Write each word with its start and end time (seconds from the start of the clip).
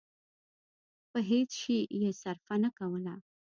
په 1.11 1.19
هېڅ 1.29 1.49
شي 1.61 1.77
يې 2.01 2.09
صرفه 2.21 2.55
نه 2.63 2.69
کوله. 2.77 3.15